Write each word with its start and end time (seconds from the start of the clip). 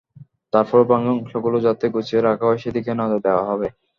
তারপরও 0.53 0.89
ভাঙা 0.91 1.11
অংশগুলো 1.15 1.57
যাতে 1.67 1.85
গুছিয়ে 1.93 2.21
রাখা 2.21 2.45
হয়, 2.47 2.61
সেদিকে 2.63 2.91
নজর 3.01 3.19
দেওয়া 3.25 3.43
হবে। 3.49 3.67